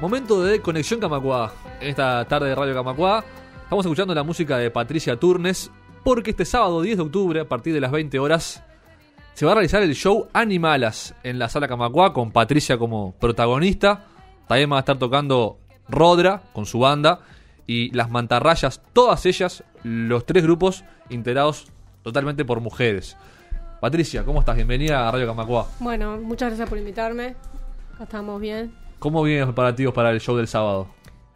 [0.00, 1.54] Momento de Conexión Camacuá.
[1.80, 3.24] Esta tarde de Radio Camacuá
[3.62, 5.70] estamos escuchando la música de Patricia Turnes
[6.04, 8.62] porque este sábado 10 de octubre a partir de las 20 horas
[9.32, 14.04] se va a realizar el show Animalas en la sala Camacuá con Patricia como protagonista.
[14.46, 15.58] También va a estar tocando
[15.88, 17.20] Rodra con su banda
[17.66, 21.72] y las mantarrayas, todas ellas, los tres grupos integrados
[22.02, 23.16] totalmente por mujeres.
[23.80, 24.56] Patricia, ¿cómo estás?
[24.56, 25.66] Bienvenida a Radio Camacuá.
[25.80, 27.34] Bueno, muchas gracias por invitarme.
[27.98, 28.85] Estamos bien.
[29.06, 30.88] ¿Cómo vienen los preparativos para el show del sábado?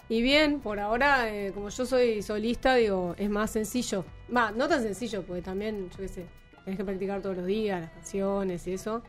[0.09, 4.05] Y bien, por ahora, eh, como yo soy solista, digo, es más sencillo.
[4.37, 6.27] Va, no tan sencillo, porque también, yo qué sé,
[6.65, 9.03] tenés que practicar todos los días, las canciones y eso.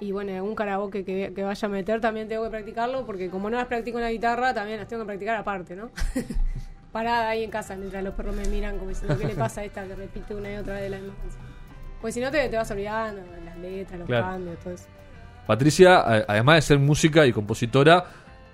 [0.00, 3.50] Y bueno, algún karaoke que, que vaya a meter también tengo que practicarlo, porque como
[3.50, 5.90] no las practico en la guitarra, también las tengo que practicar aparte, ¿no?
[6.92, 9.64] Parada ahí en casa, mientras los perros me miran como diciendo, ¿qué le pasa a
[9.66, 11.42] esta que repite una y otra vez la misma canción?
[12.00, 14.24] Pues si no te, te vas olvidando, las letras, los Claro.
[14.24, 14.86] cambios, todo eso.
[15.46, 18.04] Patricia, además de ser música y compositora,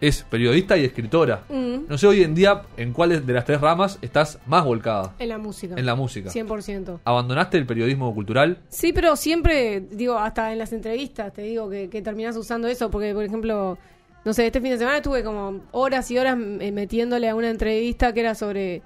[0.00, 1.44] es periodista y escritora.
[1.48, 5.14] Mm, No sé hoy en día en cuál de las tres ramas estás más volcada.
[5.20, 5.74] en la música.
[5.76, 6.28] En la música.
[6.30, 6.98] 100%.
[7.04, 8.58] ¿Abandonaste el periodismo cultural?
[8.68, 12.90] Sí, pero siempre, digo, hasta en las entrevistas te digo que, que terminás usando eso,
[12.90, 13.78] porque, por ejemplo,
[14.24, 18.12] no sé, este fin de semana estuve como horas y horas metiéndole a una entrevista
[18.12, 18.82] que era sobre,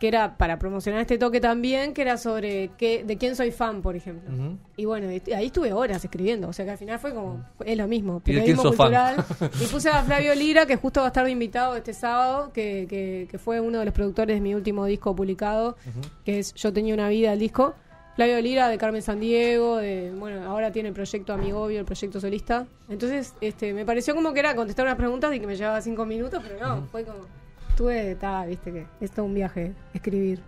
[0.00, 3.82] que era para promocionar este toque también, que era sobre qué, de quién soy fan,
[3.82, 4.32] por ejemplo.
[4.34, 4.56] Ujú.
[4.78, 7.76] Y bueno, y ahí estuve horas escribiendo, o sea que al final fue como, es
[7.76, 9.16] lo mismo, ¿Y de quién periodismo sos fan?
[9.16, 9.50] cultural.
[9.60, 13.28] Y puse a Flavio Lira, que justo va a estar invitado este sábado, que, que,
[13.30, 15.76] que fue uno de los productores de mi último disco publicado,
[16.24, 17.74] que es Yo tenía una vida, el disco.
[18.16, 22.66] Flavio Lira de Carmen Sandiego, de, bueno, ahora tiene el proyecto Amigobio, el proyecto solista.
[22.88, 26.06] Entonces, este, me pareció como que era contestar unas preguntas y que me llevaba cinco
[26.06, 27.20] minutos, pero no, fue como,
[27.80, 30.40] tuve, está, viste que es todo un viaje, escribir.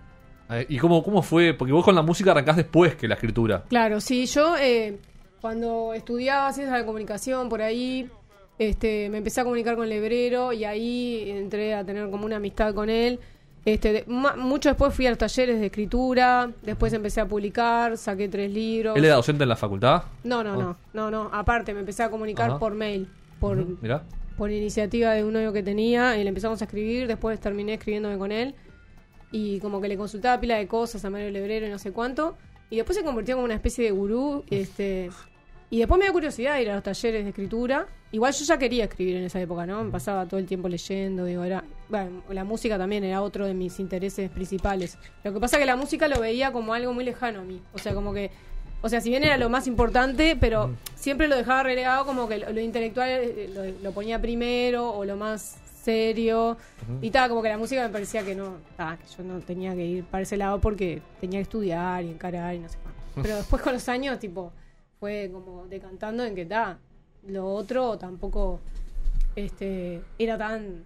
[0.50, 1.54] Eh, ¿Y cómo, cómo fue?
[1.54, 3.62] Porque vos con la música arrancás después que la escritura.
[3.68, 4.98] Claro, sí, yo eh,
[5.40, 8.10] cuando estudiaba ciencias de la comunicación por ahí,
[8.58, 12.74] este, me empecé a comunicar con Lebrero y ahí entré a tener como una amistad
[12.74, 13.18] con él.
[13.64, 17.96] Este, de- ma- mucho después fui a los talleres de escritura, después empecé a publicar,
[17.96, 18.94] saqué tres libros.
[18.96, 20.02] ¿Él era docente en la facultad?
[20.24, 21.30] No, no, no, no, no.
[21.32, 22.58] Aparte me empecé a comunicar Ajá.
[22.58, 23.08] por mail,
[23.40, 24.02] por, Ujú, Mirá.
[24.42, 28.18] Por iniciativa de un novio que tenía y le empezamos a escribir, después terminé escribiéndome
[28.18, 28.56] con él
[29.30, 32.36] y como que le consultaba pila de cosas a Mario Lebrero y no sé cuánto
[32.68, 35.10] y después se convirtió como una especie de gurú este
[35.70, 37.86] y después me dio curiosidad ir a los talleres de escritura.
[38.10, 41.24] Igual yo ya quería escribir en esa época no me pasaba todo el tiempo leyendo
[41.24, 44.98] digo era bueno la música también era otro de mis intereses principales.
[45.22, 47.78] Lo que pasa que la música lo veía como algo muy lejano a mí o
[47.78, 48.32] sea como que
[48.82, 52.38] o sea, si bien era lo más importante, pero siempre lo dejaba relegado como que
[52.38, 56.56] lo, lo intelectual eh, lo, lo ponía primero o lo más serio.
[57.00, 59.74] Y tal, como que la música me parecía que no, ah, que yo no tenía
[59.74, 63.00] que ir para ese lado porque tenía que estudiar y encarar y no sé cuánto.
[63.22, 64.52] Pero después con los años, tipo,
[64.98, 66.78] fue como decantando en que ta,
[67.26, 68.60] lo otro tampoco
[69.36, 70.84] este era tan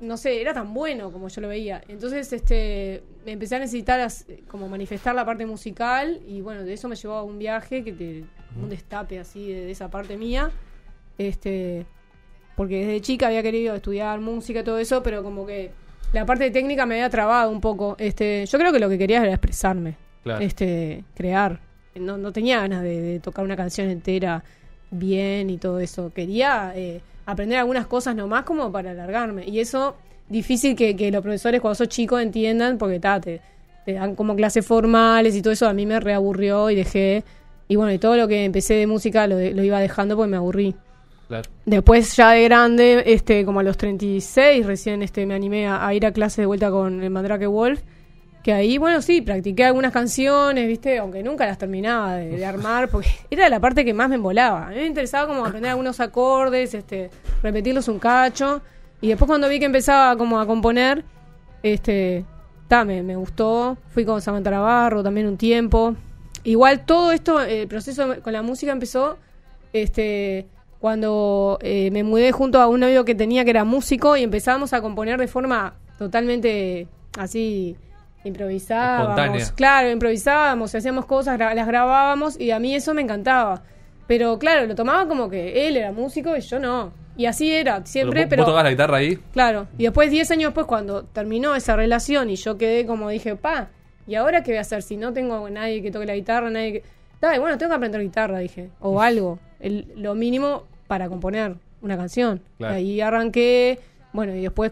[0.00, 1.82] no sé, era tan bueno como yo lo veía.
[1.88, 6.72] Entonces, este, me empecé a necesitar as- como manifestar la parte musical y bueno, de
[6.74, 8.24] eso me llevó a un viaje que te,
[8.60, 10.50] un destape así de, de esa parte mía.
[11.18, 11.86] Este,
[12.56, 15.70] porque desde chica había querido estudiar música y todo eso, pero como que
[16.12, 17.96] la parte técnica me había trabado un poco.
[17.98, 20.44] Este, yo creo que lo que quería era expresarme, Claro.
[20.44, 21.60] este, crear.
[21.94, 24.44] No, no tenía ganas de, de tocar una canción entera
[24.90, 26.12] bien y todo eso.
[26.12, 29.44] Quería eh, aprender algunas cosas nomás como para alargarme.
[29.46, 29.96] Y eso,
[30.28, 33.40] difícil que, que los profesores cuando sos chico entiendan, porque ta, te,
[33.84, 37.24] te dan como clases formales y todo eso, a mí me reaburrió y dejé.
[37.68, 40.30] Y bueno, y todo lo que empecé de música lo, de- lo iba dejando porque
[40.30, 40.74] me aburrí.
[41.28, 41.50] Claro.
[41.64, 45.92] Después ya de grande, este, como a los 36, recién este, me animé a, a
[45.92, 47.80] ir a clase de vuelta con el Mandrake Wolf.
[48.46, 50.98] Que ahí, bueno, sí, practiqué algunas canciones, ¿viste?
[50.98, 54.68] Aunque nunca las terminaba de, de armar, porque era la parte que más me embolaba.
[54.68, 57.10] A mí me interesaba como aprender algunos acordes, este,
[57.42, 58.62] repetirlos un cacho.
[59.00, 61.04] Y después cuando vi que empezaba como a componer,
[61.64, 62.24] este,
[62.68, 63.78] ta, me, me gustó.
[63.88, 65.96] Fui con Samantha Navarro también un tiempo.
[66.44, 69.18] Igual todo esto, el proceso con la música empezó
[69.72, 70.46] este
[70.78, 74.72] cuando eh, me mudé junto a un novio que tenía que era músico y empezábamos
[74.72, 76.86] a componer de forma totalmente
[77.18, 77.76] así
[78.26, 79.08] improvisábamos.
[79.18, 79.46] Espontánea.
[79.54, 83.62] Claro, improvisábamos, hacíamos cosas, gra- las grabábamos y a mí eso me encantaba.
[84.06, 86.92] Pero claro, lo tomaba como que él era músico y yo no.
[87.16, 88.42] Y así era, siempre, ¿Vos- pero...
[88.44, 89.18] ¿Vos tocás la guitarra ahí?
[89.32, 93.36] Claro, y después, 10 años después, cuando terminó esa relación y yo quedé como dije,
[93.36, 93.68] pa,
[94.06, 96.72] ¿y ahora qué voy a hacer si no tengo nadie que toque la guitarra, nadie
[96.74, 96.82] que...
[97.20, 101.96] Dale, bueno, tengo que aprender guitarra, dije, o algo, el- lo mínimo para componer una
[101.96, 102.42] canción.
[102.58, 102.74] Claro.
[102.74, 103.80] Y ahí arranqué,
[104.12, 104.70] bueno, y después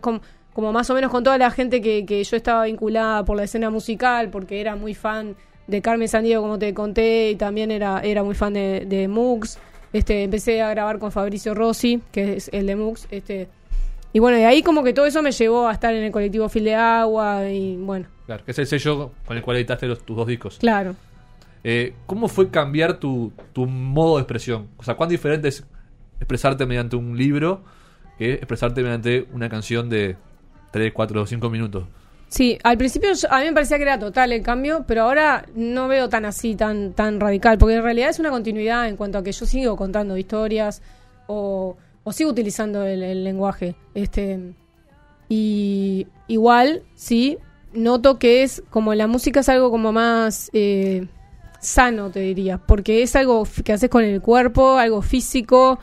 [0.55, 3.45] como más o menos con toda la gente que, que yo estaba vinculada por la
[3.45, 5.37] escena musical, porque era muy fan
[5.67, 9.59] de Carmen Sandiego, como te conté, y también era, era muy fan de, de Mux.
[9.93, 13.49] Este, empecé a grabar con Fabricio Rossi, que es el de Mux, este,
[14.12, 16.49] y bueno, de ahí como que todo eso me llevó a estar en el colectivo
[16.49, 20.03] Fil de Agua y bueno, Claro, que es el sello con el cual editaste los-
[20.05, 20.57] tus dos discos.
[20.59, 20.95] claro.
[21.67, 24.69] Eh, ¿Cómo fue cambiar tu, tu modo de expresión?
[24.77, 25.65] O sea, ¿cuán diferente es
[26.19, 27.65] expresarte mediante un libro
[28.19, 30.17] que expresarte mediante una canción de
[30.75, 31.85] 3, 4 o 5 minutos?
[32.26, 35.47] Sí, al principio yo- a mí me parecía que era total el cambio, pero ahora
[35.55, 39.19] no veo tan así, tan, tan radical, porque en realidad es una continuidad en cuanto
[39.19, 40.82] a que yo sigo contando historias
[41.29, 43.76] o, o sigo utilizando el, lenguaje.
[43.94, 44.41] Este,
[45.29, 47.38] y igual, sí,
[47.73, 51.06] noto que es como la música es algo como más eh,
[51.61, 55.79] sano, te diría, porque es algo que haces con el cuerpo, algo físico.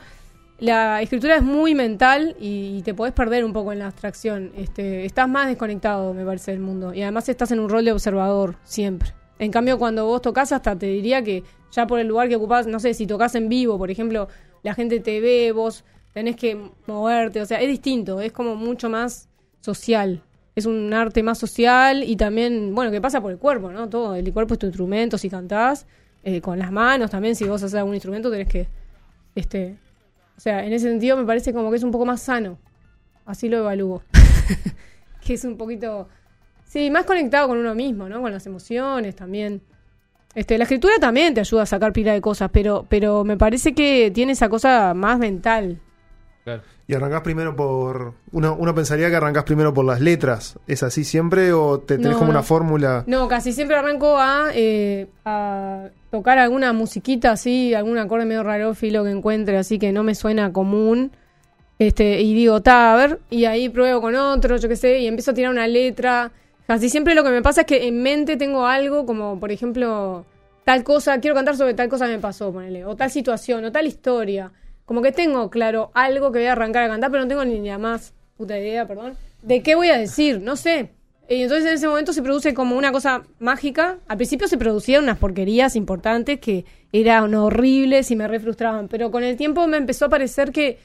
[0.62, 4.52] La escritura es muy mental y, te podés perder un poco en la abstracción.
[4.56, 6.94] Este, estás más desconectado, me parece, del mundo.
[6.94, 9.12] Y además estás en un rol de observador siempre.
[9.40, 11.42] En cambio, cuando vos tocas, hasta te diría que
[11.72, 14.28] ya por el lugar que ocupás, no sé, si tocas en vivo, por ejemplo,
[14.62, 15.82] la gente te ve, vos
[16.12, 16.56] tenés que
[16.86, 17.40] moverte.
[17.40, 19.28] O sea, es distinto, es como mucho más
[19.62, 20.22] social.
[20.54, 23.88] Es un arte más social y también, bueno, que pasa por el cuerpo, ¿no?
[23.88, 25.88] Todo, el cuerpo es tu instrumento, si cantás,
[26.22, 28.68] eh, con las manos también, si vos haces algún instrumento tenés que,
[29.34, 29.76] este,
[30.36, 32.58] o sea, en ese sentido me parece como que es un poco más sano.
[33.24, 34.02] Así lo evalúo.
[35.24, 36.08] que es un poquito,
[36.64, 38.20] sí, más conectado con uno mismo, ¿no?
[38.20, 39.62] Con las emociones también.
[40.34, 43.74] Este, la escritura también te ayuda a sacar pila de cosas, pero, pero me parece
[43.74, 45.78] que tiene esa cosa más mental.
[46.44, 46.62] Claro.
[46.88, 48.14] Y arrancás primero por.
[48.32, 50.58] Uno, uno pensaría que arrancás primero por las letras.
[50.66, 53.04] ¿Es así siempre o te tenés No, como una fórmula?
[53.06, 58.74] No, casi siempre arranco a, eh, a tocar alguna musiquita así, algún acorde medio raro,
[58.74, 61.10] filo que encuentre, así que no me suena común.
[61.78, 65.06] Este, y digo, ta, a ver, y ahí pruebo con otro, yo qué sé, y
[65.06, 66.30] empiezo a tirar una letra.
[66.66, 70.26] Casi siempre lo que me pasa es que en mente tengo algo como, por ejemplo,
[70.66, 73.72] tal cosa, quiero cantar sobre tal cosa que me pasó, ponele, o tal situación, o
[73.72, 74.52] tal historia.
[74.84, 77.58] Como que tengo, claro, algo que voy a arrancar a cantar, pero no tengo ni
[77.66, 80.90] la más puta idea, perdón, de qué voy a decir, no sé.
[81.34, 83.98] Y entonces en ese momento se produce como una cosa mágica.
[84.06, 89.10] Al principio se producían unas porquerías importantes que eran horribles y me re frustraban, pero
[89.10, 90.78] con el tiempo me empezó a parecer que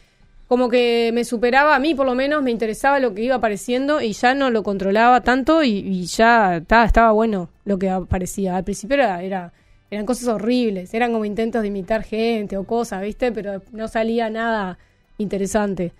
[0.47, 3.99] como que me superaba a mí por lo menos, me interesaba lo que iba apareciendo
[3.99, 8.55] y ya no lo controlaba tanto y, ya ta, estaba bueno lo que aparecía.
[8.55, 9.51] Al principio era, era
[9.91, 13.33] eran cosas horribles, eran como intentos de imitar gente o cosas, ¿viste?
[13.33, 14.77] Pero no salía nada
[15.17, 15.91] interesante.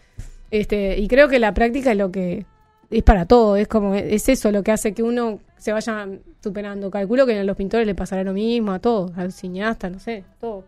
[0.51, 2.45] Este, y creo que la práctica es lo que
[2.89, 6.07] es para todo, es como es eso lo que hace que uno se vaya
[6.41, 6.89] superando.
[6.89, 10.23] Calculo que a los pintores le pasará lo mismo, a todos, al cineasta, no sé,
[10.39, 10.63] todo.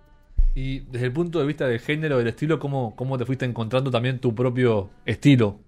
[0.56, 3.92] Y desde el punto de vista del género, del estilo, ¿cómo, cómo te fuiste encontrando
[3.92, 5.60] también tu propio estilo?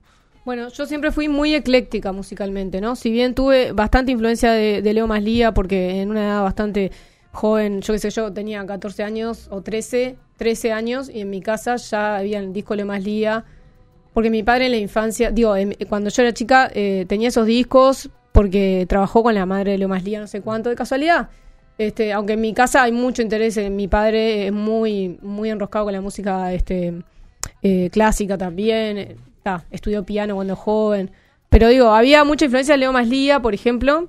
[0.43, 2.95] Bueno, yo siempre fui muy ecléctica musicalmente, ¿no?
[2.95, 6.91] Si bien tuve bastante influencia de, de Leo Maslía, porque en una edad bastante
[7.31, 11.41] joven, yo qué sé, yo tenía 14 años o 13, 13 años, y en mi
[11.41, 13.45] casa ya había el disco Leo Maslía,
[14.13, 17.45] porque mi padre en la infancia, digo, en- cuando yo era chica eh, tenía esos
[17.45, 21.29] discos porque trabajó con la madre de Leo Maslía, no sé cuánto, de casualidad.
[21.77, 25.93] Este, aunque en mi casa hay mucho interés, mi padre es muy, muy enroscado con
[25.93, 26.93] la música este,
[27.63, 28.97] eh, clásica también.
[28.97, 29.15] eh,
[29.71, 31.09] estudió piano cuando joven.
[31.49, 34.07] Pero digo, había mucha influencia de Leo Maslía, por ejemplo,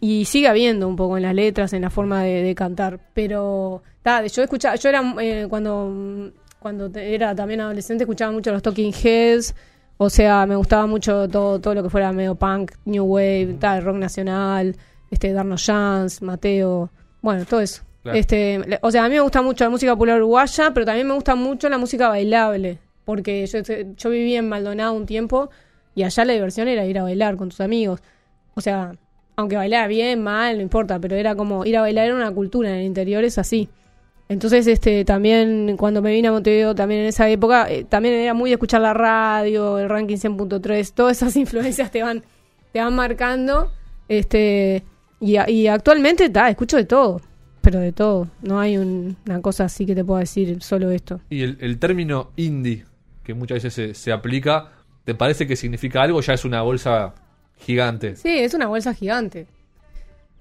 [0.00, 3.00] y sigue habiendo un poco en las letras, en la forma de, de cantar.
[3.14, 6.30] Pero ta, yo escuchaba, yo era eh, cuando
[6.68, 9.54] cuando era también adolescente escuchaba mucho los Talking Heads,
[9.96, 13.82] o sea, me gustaba mucho todo todo lo que fuera medio punk, new wave, tal,
[13.82, 14.76] rock nacional,
[15.10, 16.90] este Darno Jans, Mateo,
[17.22, 17.84] bueno, todo eso.
[18.02, 18.18] Claro.
[18.18, 21.14] Este, o sea, a mí me gusta mucho la música popular uruguaya, pero también me
[21.14, 25.48] gusta mucho la música bailable, porque yo, yo viví en Maldonado un tiempo
[25.94, 28.02] y allá la diversión era ir a bailar con tus amigos.
[28.54, 28.92] O sea,
[29.36, 32.68] aunque bailara bien, mal, no importa, pero era como ir a bailar era una cultura
[32.68, 33.70] en el interior, es así.
[34.28, 38.34] Entonces, este, también cuando me vine a Montevideo, también en esa época, eh, también era
[38.34, 42.22] muy de escuchar la radio, el ranking 100.3, todas esas influencias te van,
[42.72, 43.72] te van marcando.
[44.08, 44.82] Este,
[45.20, 47.20] y, actualmente, ta, escucho de todo,
[47.62, 48.28] pero de todo.
[48.42, 51.20] No hay un- una cosa así que te pueda decir solo esto.
[51.30, 52.84] Y el, el término indie,
[53.24, 54.72] que muchas veces se, se aplica,
[55.04, 56.20] ¿te parece que significa algo?
[56.20, 57.14] Ya es una bolsa
[57.56, 58.14] gigante.
[58.16, 59.46] Sí, es una bolsa gigante.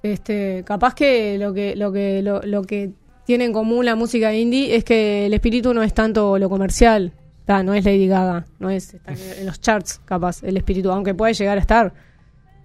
[0.04, 2.92] Este, capaz que lo que lo que lo, lo que
[3.28, 7.12] tiene en común la música indie es que el espíritu no es tanto lo comercial,
[7.46, 11.14] Ta, no es Lady Gaga, no es está en los charts capaz el espíritu, aunque
[11.14, 11.94] puede llegar a estar,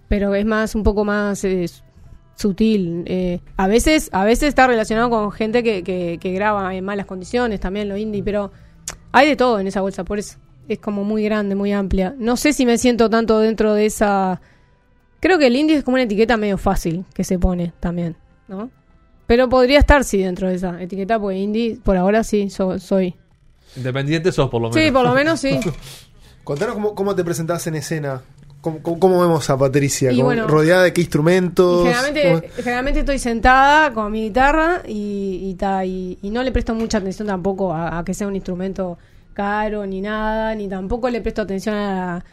[0.07, 1.69] pero es más un poco más eh,
[2.35, 3.03] sutil.
[3.07, 7.05] eh, a veces a veces está relacionado con gente que, que, que graba en malas
[7.05, 8.51] condiciones también lo indie, pero
[9.11, 10.37] hay de todo en esa bolsa, por eso
[10.69, 12.15] es como muy grande, muy amplia.
[12.17, 14.39] No sé si me siento tanto dentro de esa
[15.19, 18.17] Creo que el indie es como una etiqueta medio fácil que se pone también,
[18.49, 18.69] ¿no?
[19.27, 23.15] Pero podría estar, sí, dentro de esa etiqueta, porque indie, por ahora sí, so- soy.
[23.75, 24.83] Independiente sos por lo menos.
[24.85, 25.59] Sí, por lo menos sí.
[26.43, 28.21] Contanos cómo, cómo te presentás en escena.
[28.61, 30.11] ¿Cómo, cómo- cómo vemos a Patricia?
[30.11, 31.83] Y ¿Cómo- bueno, ¿Rodeada de qué Y instrumentos?
[31.83, 36.51] generalmente, ¿Cómo- generalmente estoy sentada con mi guitarra y, y, ta, y, y no le
[36.51, 38.97] presto mucha atención tampoco a, a que sea un instrumento
[39.33, 42.23] caro ni nada, ni tampoco le presto atención a,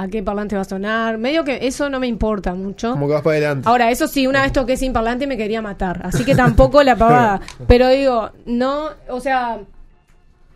[0.00, 1.18] a qué parlante va a sonar.
[1.18, 2.92] Medio que eso no me importa mucho.
[2.92, 3.68] Como que vas para adelante.
[3.68, 6.00] Ahora, eso sí, una vez toqué sin parlante me quería matar.
[6.04, 7.40] Así que tampoco la pavada.
[7.68, 9.60] Pero digo, no, o sea,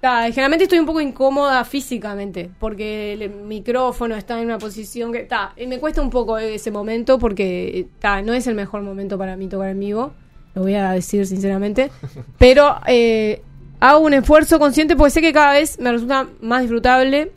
[0.01, 2.51] ta, generalmente estoy un poco incómoda físicamente.
[2.59, 5.25] Porque el micrófono está en una posición que.
[5.25, 9.19] ta, y me cuesta un poco ese momento porque ta, no es el mejor momento
[9.19, 10.15] para mí tocar en vivo.
[10.55, 11.91] Lo voy a decir sinceramente.
[12.39, 13.43] Pero eh,
[13.79, 17.33] hago un esfuerzo consciente porque sé que cada vez me resulta más disfrutable.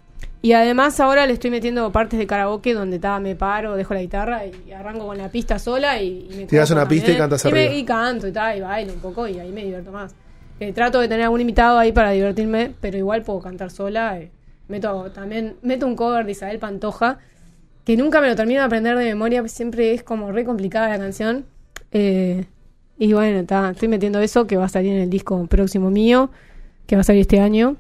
[0.48, 4.00] Y además ahora le estoy metiendo partes de karaoke donde ta, me paro, dejo la
[4.02, 7.18] guitarra y arranco con la pista sola y, y me Tirás copo una pista y
[7.18, 9.92] cantas y, me- y canto y tal, y bailo un poco y ahí me divierto
[9.92, 10.16] más.
[10.62, 14.20] Eh, trato de tener algún invitado ahí para divertirme, pero igual puedo cantar sola.
[14.22, 14.32] eh.
[14.70, 17.18] Meto también meto un cover de Isabel Pantoja,
[17.84, 20.98] que nunca me lo termino de aprender de memoria, siempre es como re complicada la
[20.98, 21.46] canción.
[21.92, 22.46] Eh,
[22.98, 26.30] y bueno, ta, estoy metiendo eso que va a salir en el disco próximo mío,
[26.86, 27.76] que va a salir este año.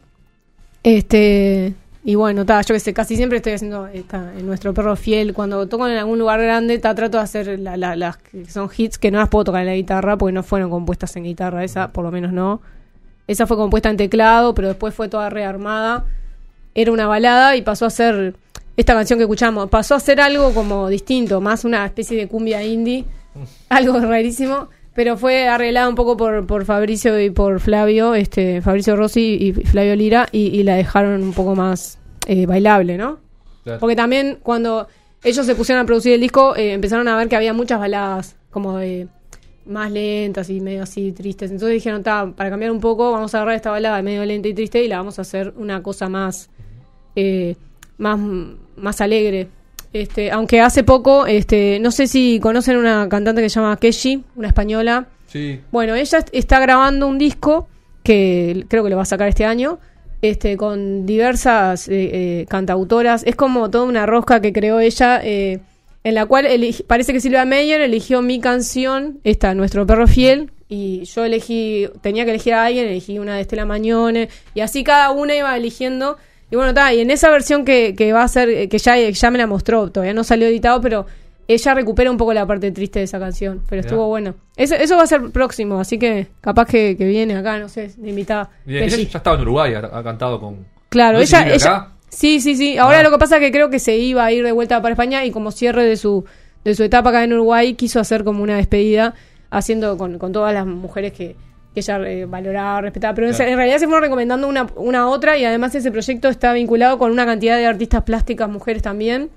[0.84, 1.74] Este,
[2.10, 5.34] y bueno, ta, yo que sé, casi siempre estoy haciendo esta, en nuestro perro fiel.
[5.34, 8.70] Cuando toco en algún lugar grande, ta, trato de hacer la- la- las que son
[8.78, 11.66] hits que no las puedo tocar en la guitarra porque no fueron compuestas en guitarra,
[11.66, 12.62] esa por lo menos no.
[13.28, 16.06] Esa fue compuesta en teclado, pero después fue toda rearmada.
[16.76, 18.36] Era una balada y pasó a ser
[18.78, 22.64] esta canción que escuchamos, pasó a ser algo como distinto, más una especie de cumbia
[22.64, 23.04] indie,
[23.70, 28.96] algo rarísimo, pero fue arreglada un poco por, por Fabricio y por Flavio, este Fabricio
[28.96, 33.20] Rossi y Flavio Lira, y, y la dejaron un poco más eh, bailable, ¿no?
[33.63, 33.80] Claro.
[33.80, 34.88] Porque también cuando
[35.24, 38.38] ellos se pusieron a producir el disco, eh, empezaron a ver que había muchas baladas
[38.50, 39.08] como de
[39.68, 41.51] más lentas y medio así tristes.
[41.51, 44.56] Entonces dijeron, "Ta, para cambiar un poco, vamos a agarrar esta balada medio lenta y
[44.56, 46.50] triste y la vamos a hacer una cosa más,
[47.16, 47.56] eh,
[48.00, 48.18] más,
[48.75, 49.48] más alegre.
[49.94, 54.24] Este, aunque hace poco, este, no sé si conocen una cantante que se llama Keshi,
[54.36, 55.08] una española.
[55.27, 55.60] Sí.
[55.72, 57.67] Bueno, ella est- está grabando un disco
[58.03, 59.79] que creo que lo va a sacar este año,
[60.22, 62.10] este, con diversas eh,
[62.41, 63.24] eh, cantautoras.
[63.25, 65.60] Es como toda una rosca que creó ella, eh,
[66.03, 66.48] en la cual
[66.88, 72.24] parece que Silvia Meyer eligió mi canción, esta, Nuestro Perro Fiel, y yo elegí, tenía
[72.25, 76.17] que elegir a alguien, elegí una de Estela Mañone, y así cada una iba eligiendo.
[76.50, 79.32] Y bueno, está, y en esa versión que, que va a ser, que ya, ya
[79.32, 81.06] me la mostró, todavía no salió editado, pero
[81.48, 84.36] ella recupera un poco la parte triste de esa canción, pero estuvo bueno.
[84.56, 87.92] Eso, eso va a ser próximo, así que capaz que, que viene acá, no sé,
[87.98, 88.50] de invitada.
[88.66, 90.66] Bien, ella ya estaba en Uruguay, ha, ha cantado con.
[90.89, 91.92] Claro, ¿No sé si ella, ella acá?
[92.10, 92.77] sí, sí, sí.
[92.77, 93.04] Ahora Ah.
[93.04, 95.25] lo que pasa es que creo que se iba a ir de vuelta para España
[95.25, 96.24] y como cierre de su
[96.63, 99.13] de su etapa acá en Uruguay quiso hacer como una despedida
[99.50, 101.36] haciendo con, con todas las mujeres que,
[101.78, 103.46] que ella eh, valoraba, respetaba, pero en Claro.
[103.46, 106.52] se- en realidad se fueron recomendando una, una a otra y además ese proyecto está
[106.54, 109.30] vinculado con una cantidad de artistas plásticas mujeres también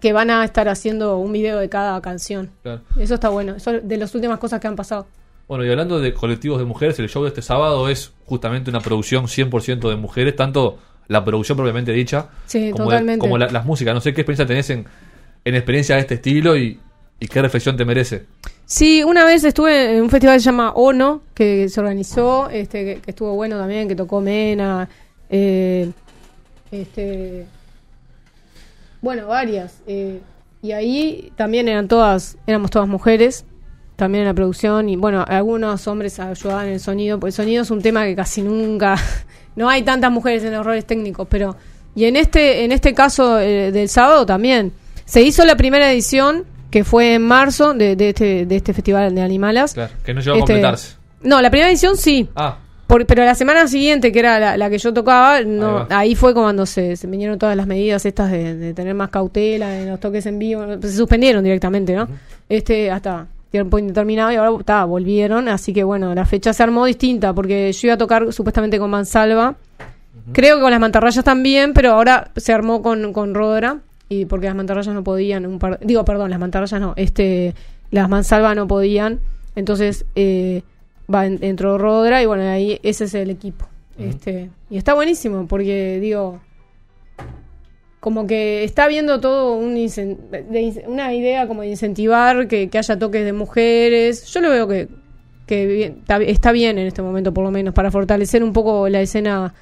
[0.00, 2.50] que van a estar haciendo un video de cada canción.
[2.62, 2.80] Claro.
[2.98, 5.06] Eso está bueno, eso es de las últimas cosas que han pasado.
[5.46, 8.80] Bueno, y hablando de colectivos de mujeres, el show de este sábado es justamente una
[8.80, 13.18] producción 100% de mujeres, tanto la producción propiamente dicha Sí, como, de- totalmente.
[13.20, 13.94] como la- las músicas.
[13.94, 14.86] No sé qué experiencia tenés en,
[15.44, 16.80] en experiencia de este estilo y,
[17.18, 18.26] y qué reflexión te merece.
[18.70, 23.00] Sí, una vez estuve en un festival que se llama ONO, que se organizó, este,
[23.02, 24.88] que, estuvo bueno también, que tocó Mena,
[25.28, 25.90] eh,
[26.70, 27.46] este,
[29.02, 29.80] bueno, varias.
[29.88, 30.20] eh,
[30.62, 33.44] y ahí también eran todas, éramos todas mujeres,
[33.96, 37.62] también en la producción, y bueno, algunos hombres ayudaban en el sonido, porque el sonido
[37.64, 38.94] es un tema que casi nunca,
[39.56, 41.56] no hay tantas mujeres en los roles técnicos, pero,
[41.96, 44.72] y en este, en este caso eh, del sábado también,
[45.06, 49.14] se hizo la primera edición, que fue en marzo, de, de este, de este festival
[49.14, 49.74] de Animalas.
[49.74, 50.96] Claro, que no llegó a Este, completarse.
[51.22, 54.70] No, la primera edición sí, Ah, por- pero la semana siguiente, que era la, la
[54.70, 58.56] que yo tocaba, no, Ahí fue cuando se, se vinieron todas las medidas estas de,
[58.56, 60.62] de tener más cautela en los toques en vivo.
[60.80, 62.08] Se suspendieron directamente, ¿no?
[62.48, 65.48] Este, hasta tiempo indeterminado y ahora ta, volvieron.
[65.48, 68.90] Así que bueno, la fecha se armó distinta porque yo iba a tocar supuestamente con
[68.90, 69.56] Mansalva.
[70.32, 73.78] Creo que con las mantarrayas también, pero ahora se armó con, con Rodra.
[74.10, 77.54] Y porque las mantarrayas no podían, un par, digo, perdón, las mantarrayas no, este,
[77.90, 79.20] las mansalva no podían.
[79.56, 80.62] Entonces, eh,
[81.12, 83.66] va en- entró Rodra y bueno, ahí ese es el equipo.
[83.98, 86.40] Este, y está buenísimo porque digo
[88.00, 92.98] como que está viendo todo un de una idea como de incentivar que, que haya
[92.98, 94.24] toques de mujeres.
[94.32, 94.88] Yo lo veo que,
[95.46, 99.02] que bien- está bien en este momento por lo menos para fortalecer un poco la
[99.02, 99.52] escena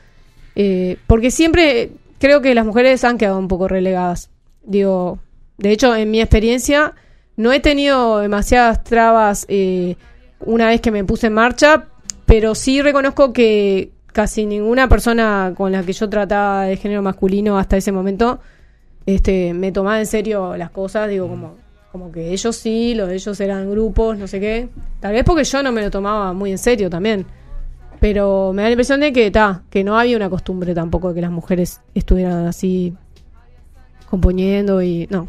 [0.55, 1.91] eh, porque siempre
[2.21, 4.31] creo que las mujeres han quedado un poco relegadas.
[4.63, 5.19] Digo,
[5.57, 6.95] de hecho, en mi experiencia,
[7.37, 9.97] no he tenido demasiadas trabas eh,
[10.41, 11.87] una vez que me puse en marcha,
[12.27, 17.59] pero sí reconozco que casi ninguna persona con la que yo trataba de género masculino
[17.59, 18.41] hasta ese momento
[19.09, 21.57] este, me tomaba en serio las cosas, digo, como,
[21.93, 24.69] como que ellos sí, los de ellos eran grupos, no sé qué.
[25.01, 27.25] Tal vez porque yo no me lo tomaba muy en serio también.
[28.01, 31.15] Pero me da la impresión de que, ta, que no había una costumbre tampoco de
[31.15, 32.93] que las mujeres estuvieran así
[34.11, 35.29] componiendo y no,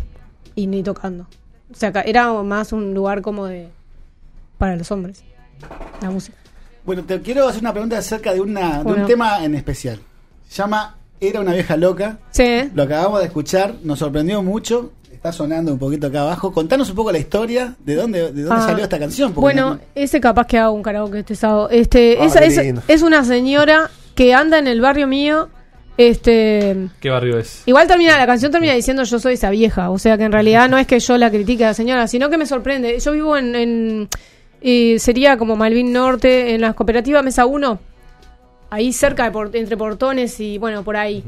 [0.56, 1.26] y ni tocando.
[1.72, 3.68] O sea, era más un lugar como de
[4.58, 5.24] para los hombres,
[6.02, 6.38] la música.
[6.86, 10.00] Bueno, te quiero hacer una pregunta acerca de, una, de un tema en especial.
[10.48, 12.18] Se llama Era una vieja loca.
[12.32, 14.94] Sí, Lo acabamos de escuchar, nos sorprendió mucho.
[15.12, 16.52] Está sonando un poquito acá abajo.
[16.54, 19.34] Contanos un poco la historia de dónde, de dónde Ah, salió esta canción.
[19.34, 21.70] porque Bueno, no- ese capaz que hago un karaoke este sábado.
[21.70, 22.58] Este, Ah, esa es,
[22.88, 25.50] es una señora que anda en el barrio mío.
[26.00, 27.64] Este, ¿Qué barrio es?
[27.66, 30.70] igual termina la canción termina diciendo yo soy esa vieja, o sea que en realidad
[30.70, 32.98] no es que yo la critique a la señora, sino que me sorprende.
[33.00, 34.08] Yo vivo en, en
[34.62, 37.80] eh, sería como Malvin Norte en la cooperativa Mesa 1,
[38.70, 41.22] ahí cerca de Port- entre Portones y bueno, por ahí,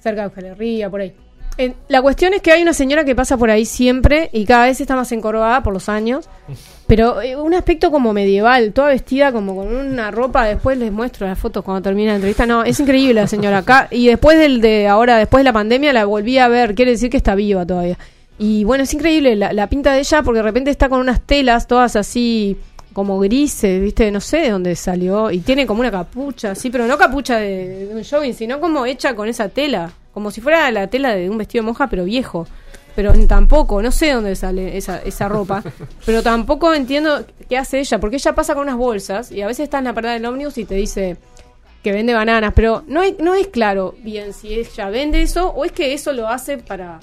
[0.00, 1.14] cerca de Euskal por ahí.
[1.58, 4.66] Eh, la cuestión es que hay una señora que pasa por ahí siempre y cada
[4.66, 6.28] vez está más encorvada por los años.
[6.86, 10.44] Pero eh, un aspecto como medieval, toda vestida como con una ropa.
[10.46, 12.46] Después les muestro las fotos cuando termine la entrevista.
[12.46, 13.88] No, es increíble la señora acá.
[13.90, 16.74] Y después del de ahora, después de la pandemia, la volví a ver.
[16.74, 17.98] Quiere decir que está viva todavía.
[18.38, 21.22] Y bueno, es increíble la, la pinta de ella porque de repente está con unas
[21.22, 22.56] telas todas así
[22.92, 24.10] como grises, ¿viste?
[24.10, 25.30] No sé de dónde salió.
[25.30, 28.86] Y tiene como una capucha, sí, pero no capucha de, de un jogging, sino como
[28.86, 29.90] hecha con esa tela.
[30.16, 32.46] Como si fuera la tela de un vestido de monja, pero viejo.
[32.94, 35.62] Pero tampoco, no sé dónde sale esa, esa ropa.
[36.06, 39.64] Pero tampoco entiendo qué hace ella, porque ella pasa con unas bolsas y a veces
[39.64, 41.18] está en la parada del ómnibus y te dice
[41.84, 45.66] que vende bananas, pero no, hay, no es claro bien si ella vende eso o
[45.66, 46.98] es que eso lo hace para...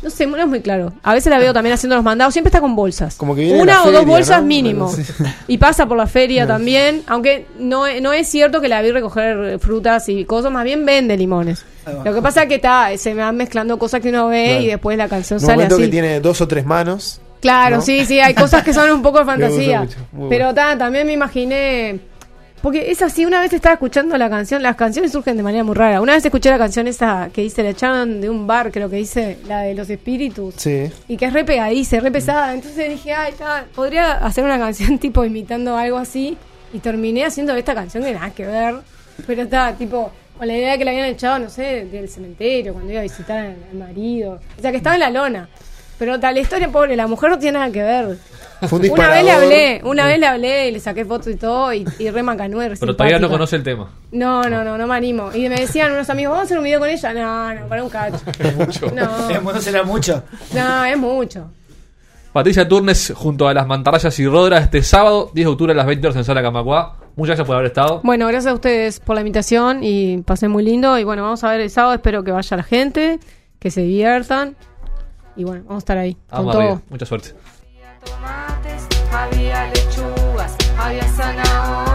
[0.00, 0.92] No sé, no es muy claro.
[1.02, 3.16] A veces la veo también haciendo los mandados, siempre está con bolsas.
[3.16, 4.46] Como que viene Una o dos bolsas ¿no?
[4.46, 4.92] mínimo.
[4.92, 5.02] Sí.
[5.48, 9.58] Y pasa por la feria también, aunque no, no es cierto que la vi recoger
[9.58, 11.64] frutas y cosas, más bien vende limones.
[12.04, 14.62] Lo que pasa es que está, se me van mezclando cosas que uno ve Claro.
[14.62, 15.76] y después la canción un sale así.
[15.82, 17.20] que tiene dos o tres manos.
[17.40, 17.82] Claro, ¿no?
[17.82, 19.80] sí, sí, hay cosas que son un poco de fantasía.
[19.80, 22.00] mucho, Pero ta, también me imaginé.
[22.62, 25.76] Porque es así, una vez estaba escuchando la canción, las canciones surgen de manera muy
[25.76, 26.00] rara.
[26.00, 28.96] Una vez escuché la canción esa que dice, la echaron de un bar, creo que
[28.96, 30.54] dice, la de los espíritus.
[30.56, 30.90] Sí.
[31.06, 32.52] Y que es re pegadiza, re pesada.
[32.52, 36.36] Entonces dije, ay, ta, podría hacer una canción tipo imitando algo así.
[36.72, 38.74] Y terminé haciendo esta canción que nada que ver.
[39.26, 42.72] Pero está, tipo, con la idea de que la habían echado, no sé, del cementerio,
[42.72, 44.40] cuando iba a visitar al, al marido.
[44.58, 45.48] O sea, que estaba en la lona.
[45.98, 48.18] Pero tal, la historia, pobre, la mujer no tiene nada que ver.
[48.68, 51.36] Fue un Una vez le hablé, una vez le hablé y le saqué fotos y
[51.36, 53.88] todo, y, y re macanuer, Pero todavía no conoce el tema.
[54.10, 55.30] No, no, no, no me animo.
[55.32, 57.14] Y me decían unos amigos, vamos a hacer un video con ella.
[57.14, 58.16] No, no, para un cacho.
[58.94, 60.22] No, Eh, no será mucho.
[60.54, 61.50] no, es mucho.
[62.32, 65.86] Patricia Turnes junto a las mantarrayas y Rodra este sábado, 10 de octubre a las
[65.86, 66.96] 20 horas en Sala Camacuá.
[67.16, 68.00] Muchas gracias por haber estado.
[68.04, 70.98] Bueno, gracias a ustedes por la invitación y pasé muy lindo.
[70.98, 71.94] Y bueno, vamos a ver el sábado.
[71.94, 73.18] Espero que vaya la gente,
[73.58, 74.56] que se diviertan.
[75.38, 76.62] Y bueno, vamos a estar ahí con Vamos todo.
[76.62, 76.82] arriba.
[76.90, 77.28] Mucha suerte.
[78.04, 81.87] tomates, había lechugas, había zanahorias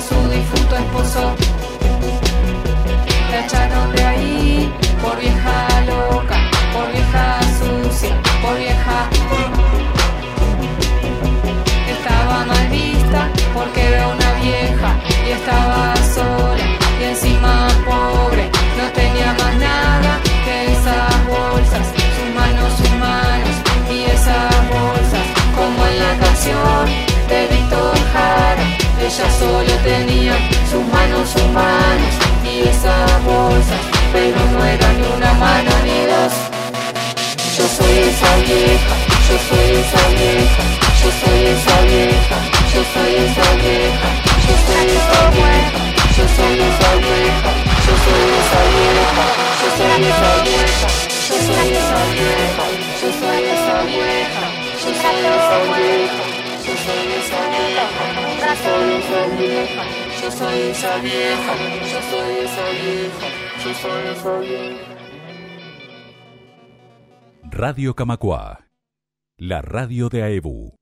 [0.00, 1.34] su difunto esposo.
[3.30, 6.36] La echaron de ahí por vieja loca,
[6.72, 9.08] por vieja sucia, por vieja.
[11.88, 14.90] Estaba mal vista porque era una vieja
[15.26, 16.64] y estaba sola
[17.00, 18.50] y encima pobre.
[18.78, 23.56] No tenía más nada que esas bolsas, sus manos, sus manos
[23.90, 26.86] y esas bolsas, como en la canción
[27.28, 28.78] de Víctor Jara.
[29.00, 29.77] Ella solo
[30.98, 33.82] manos humanas y esas bolsas,
[34.12, 36.34] pero no era ni una mano ni dos.
[37.56, 38.94] Yo soy esa vieja,
[39.28, 40.62] yo soy esa vieja,
[41.00, 42.36] yo soy esa vieja,
[42.72, 44.08] yo soy esa vieja,
[44.46, 45.80] yo soy esa vieja,
[46.16, 47.50] yo soy esa vieja,
[47.86, 49.22] yo soy esa vieja,
[49.60, 50.88] yo soy esa vieja,
[51.28, 52.66] yo soy esa vieja,
[53.00, 56.24] yo soy esa vieja, yo soy esa vieja,
[56.66, 58.04] yo soy esa vieja,
[58.40, 61.52] yo soy esa vieja yo soy esa vieja,
[61.92, 63.28] yo soy esa vieja,
[63.64, 64.98] yo soy esa vieja.
[67.50, 68.66] Radio Camacua,
[69.36, 70.77] la radio de AEBU.